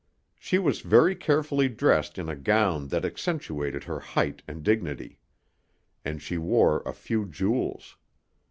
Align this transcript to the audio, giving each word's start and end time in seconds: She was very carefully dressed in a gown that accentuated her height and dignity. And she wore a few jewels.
She 0.39 0.57
was 0.57 0.81
very 0.81 1.15
carefully 1.15 1.69
dressed 1.69 2.17
in 2.17 2.27
a 2.27 2.35
gown 2.35 2.87
that 2.87 3.05
accentuated 3.05 3.83
her 3.83 3.99
height 3.99 4.41
and 4.47 4.63
dignity. 4.63 5.19
And 6.03 6.19
she 6.23 6.39
wore 6.39 6.81
a 6.87 6.91
few 6.93 7.27
jewels. 7.27 7.97